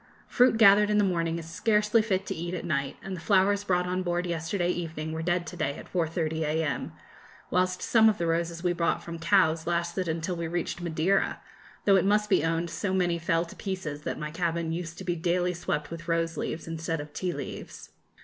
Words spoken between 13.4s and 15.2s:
to pieces that my cabin used to be